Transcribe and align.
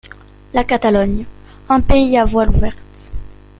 La 0.55 0.63
Catalogne: 0.63 1.25
un 1.69 1.79
pays 1.79 2.17
à 2.17 2.25
voiles 2.25 2.49
ouvertes. 2.49 3.11